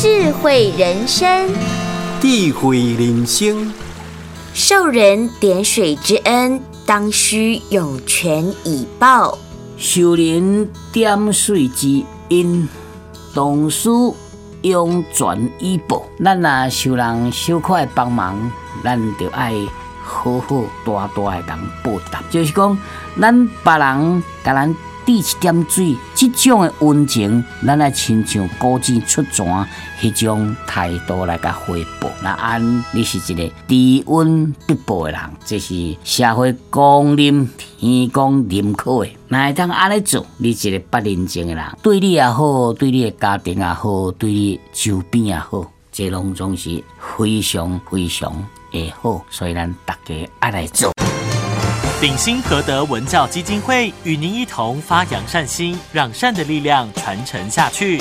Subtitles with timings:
[0.00, 1.48] 智慧人生，
[2.20, 3.72] 智慧人生，
[4.54, 9.36] 受人点水之恩，当须涌泉以报。
[9.76, 12.68] 受人点水之恩，
[13.34, 13.90] 当须
[14.62, 16.04] 涌泉以报。
[16.24, 18.52] 咱若受人小可的帮忙，
[18.84, 19.52] 咱就爱
[20.04, 22.22] 好好大大的人报答。
[22.30, 22.78] 就是讲，
[23.20, 24.72] 咱别人甲咱
[25.08, 29.66] 滴一点水，即种的温情，咱爱亲像古井出泉
[29.98, 32.10] 迄种态度来甲回报。
[32.22, 39.10] 那安，你是一个知恩必报的人，这是社会公认天公认可的。
[39.28, 48.30] 那会当安尼做，你一个不认真的人，对你也好，对你的家庭也好，对你周边也好，这拢总是非常非常
[48.70, 49.24] 的好。
[49.30, 50.92] 所以咱大家爱来做。
[52.00, 58.00] 鼎新和德文教基金会与您一同发扬善心，让善的力量传承下去。